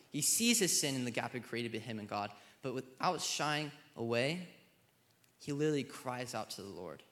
[0.09, 2.31] He sees his sin in the gap it created between him and God,
[2.63, 4.47] but without shying away,
[5.39, 7.03] he literally cries out to the Lord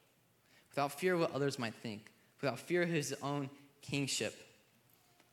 [0.69, 2.11] without fear of what others might think,
[2.41, 3.49] without fear of his own
[3.81, 4.35] kingship.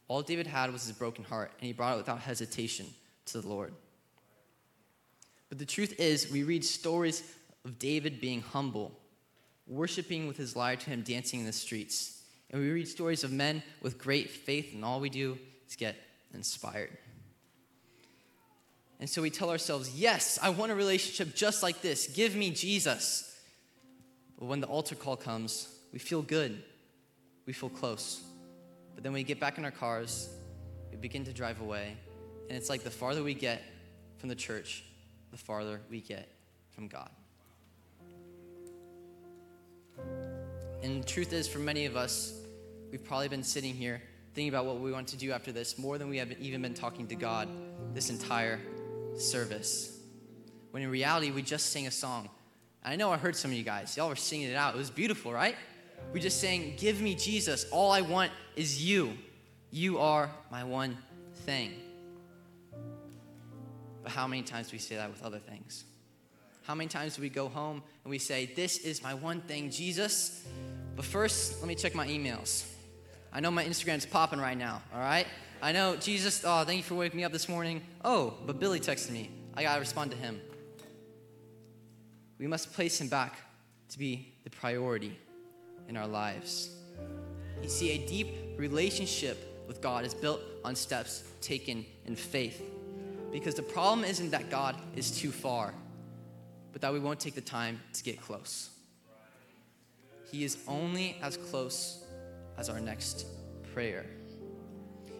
[0.07, 2.87] All David had was his broken heart, and he brought it without hesitation
[3.27, 3.73] to the Lord.
[5.49, 7.23] But the truth is, we read stories
[7.65, 8.93] of David being humble,
[9.67, 12.23] worshiping with his lyre to him, dancing in the streets.
[12.51, 15.39] And we read stories of men with great faith, and all we do
[15.69, 15.97] is get
[16.35, 16.91] inspired.
[19.01, 22.07] And so we tell ourselves, yes, I want a relationship just like this.
[22.07, 23.37] Give me Jesus.
[24.39, 26.63] But when the altar call comes, we feel good.
[27.47, 28.23] We feel close.
[28.95, 30.29] But then we get back in our cars,
[30.91, 31.97] we begin to drive away.
[32.49, 33.63] And it's like the farther we get
[34.19, 34.85] from the church,
[35.31, 36.29] the farther we get
[36.71, 37.11] from God.
[40.83, 42.33] And the truth is, for many of us,
[42.91, 44.03] we've probably been sitting here
[44.35, 46.75] thinking about what we want to do after this more than we have even been
[46.75, 47.49] talking to God
[47.95, 48.59] this entire
[49.17, 50.01] service.
[50.71, 52.29] When in reality, we just sang a song.
[52.85, 53.97] I know I heard some of you guys.
[53.97, 54.75] Y'all were singing it out.
[54.75, 55.55] It was beautiful, right?
[56.13, 57.67] We just sang, Give me Jesus.
[57.71, 59.13] All I want is you.
[59.71, 60.99] You are my one
[61.45, 61.75] thing.
[64.03, 65.85] But how many times do we say that with other things?
[66.63, 69.71] How many times do we go home and we say, This is my one thing,
[69.71, 70.45] Jesus?
[70.95, 72.67] But first, let me check my emails.
[73.33, 75.27] I know my Instagram's popping right now, all right?
[75.63, 77.83] I know, Jesus, oh, thank you for waking me up this morning.
[78.05, 79.31] Oh, but Billy texted me.
[79.55, 80.41] I gotta respond to him.
[82.39, 83.37] We must place him back
[83.91, 85.17] to be the priority
[85.89, 86.71] in our lives.
[87.63, 92.61] You see, a deep relationship with God is built on steps taken in faith.
[93.31, 95.73] Because the problem isn't that God is too far,
[96.73, 98.72] but that we won't take the time to get close.
[100.33, 102.03] He is only as close
[102.57, 103.27] as our next
[103.75, 104.07] prayer.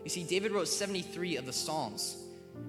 [0.05, 2.17] You see, David wrote 73 of the Psalms.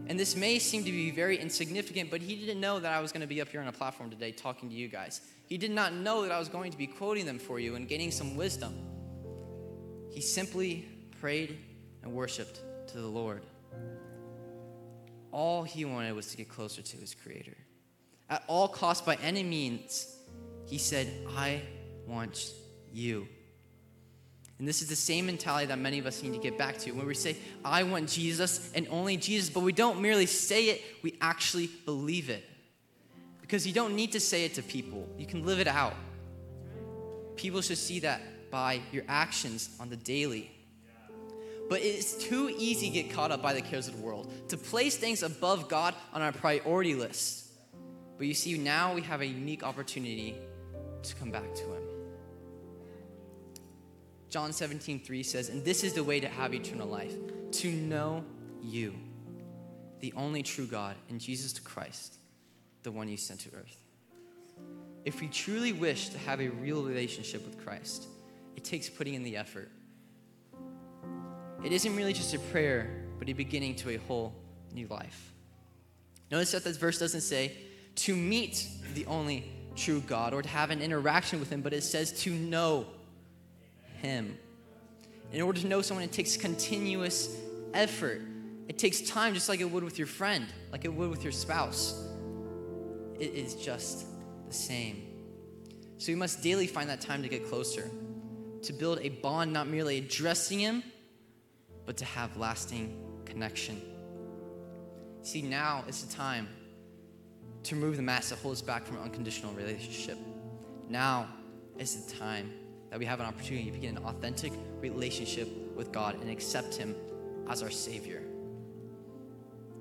[0.07, 3.11] And this may seem to be very insignificant, but he didn't know that I was
[3.11, 5.21] going to be up here on a platform today talking to you guys.
[5.47, 7.87] He did not know that I was going to be quoting them for you and
[7.87, 8.73] gaining some wisdom.
[10.09, 10.87] He simply
[11.19, 11.57] prayed
[12.01, 13.41] and worshiped to the Lord.
[15.31, 17.57] All he wanted was to get closer to his Creator.
[18.29, 20.15] At all costs, by any means,
[20.65, 21.61] he said, I
[22.07, 22.51] want
[22.91, 23.27] you.
[24.59, 26.91] And this is the same mentality that many of us need to get back to.
[26.91, 27.35] When we say,
[27.65, 32.29] I want Jesus and only Jesus, but we don't merely say it, we actually believe
[32.29, 32.43] it.
[33.41, 35.95] Because you don't need to say it to people, you can live it out.
[37.35, 40.51] People should see that by your actions on the daily.
[41.69, 44.57] But it's too easy to get caught up by the cares of the world, to
[44.57, 47.47] place things above God on our priority list.
[48.17, 50.37] But you see, now we have a unique opportunity
[51.01, 51.92] to come back to Him.
[54.33, 57.13] John 17, 3 says, And this is the way to have eternal life,
[57.51, 58.25] to know
[58.63, 58.95] you,
[59.99, 62.15] the only true God, and Jesus Christ,
[62.81, 63.77] the one you sent to earth.
[65.05, 68.07] If we truly wish to have a real relationship with Christ,
[68.55, 69.69] it takes putting in the effort.
[71.63, 74.33] It isn't really just a prayer, but a beginning to a whole
[74.73, 75.31] new life.
[76.31, 77.51] Notice that this verse doesn't say
[77.97, 81.83] to meet the only true God or to have an interaction with Him, but it
[81.83, 82.87] says to know
[84.03, 84.37] him.
[85.31, 87.35] In order to know someone, it takes continuous
[87.73, 88.21] effort.
[88.67, 91.31] It takes time, just like it would with your friend, like it would with your
[91.31, 92.07] spouse.
[93.19, 94.05] It is just
[94.47, 95.07] the same.
[95.97, 97.89] So we must daily find that time to get closer,
[98.61, 100.83] to build a bond, not merely addressing Him,
[101.85, 103.81] but to have lasting connection.
[105.21, 106.47] See, now is the time
[107.63, 110.17] to remove the mask that holds back from an unconditional relationship.
[110.89, 111.27] Now
[111.77, 112.51] is the time
[112.93, 116.95] that we have an opportunity to begin an authentic relationship with God and accept Him
[117.49, 118.21] as our Savior.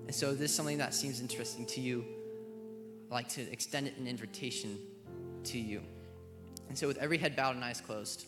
[0.06, 2.06] And so, if this is something that seems interesting to you,
[3.10, 4.78] I'd like to extend it an invitation
[5.44, 5.82] to you.
[6.70, 8.24] And so, with every head bowed and eyes closed,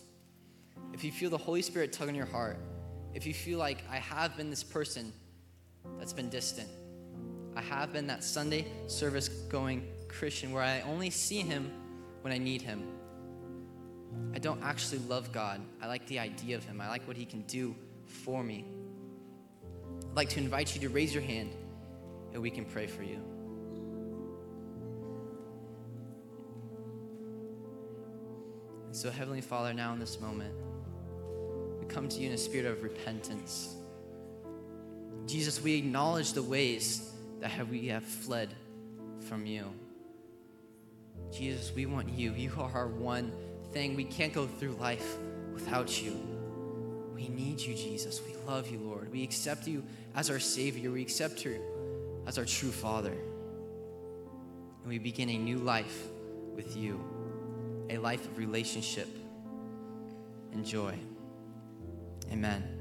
[0.93, 2.59] if you feel the Holy Spirit tug on your heart,
[3.15, 5.15] if you feel like I have been this person
[5.99, 6.69] that's been distant,
[7.57, 11.73] I have been that Sunday service going Christian where I only see Him
[12.21, 12.87] when I need Him.
[14.35, 15.61] I don't actually love God.
[15.81, 18.65] I like the idea of Him, I like what He can do for me.
[20.11, 21.53] I'd like to invite you to raise your hand
[22.33, 23.21] and we can pray for you.
[28.91, 30.55] So, Heavenly Father, now in this moment,
[31.81, 33.75] we come to you in a spirit of repentance.
[35.27, 38.55] Jesus, we acknowledge the ways that have we have fled
[39.29, 39.65] from you.
[41.33, 42.33] Jesus, we want you.
[42.35, 43.33] You are our one
[43.75, 43.97] thing.
[43.97, 45.17] We can't go through life
[45.53, 46.17] without you.
[47.15, 48.23] We need you, Jesus.
[48.27, 49.13] We love you, Lord.
[49.13, 49.83] We accept you
[50.15, 50.93] as our Savior.
[50.93, 51.61] We accept you
[52.27, 53.13] as our true Father.
[54.83, 56.07] And we begin a new life
[56.55, 57.01] with you,
[57.91, 59.09] a life of relationship
[60.53, 60.97] and joy.
[62.33, 62.74] Amen.